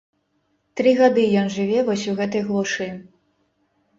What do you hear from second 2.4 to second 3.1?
глушы.